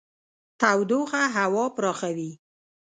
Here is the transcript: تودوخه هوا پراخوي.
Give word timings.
تودوخه 0.61 1.21
هوا 1.35 1.65
پراخوي. 1.77 2.31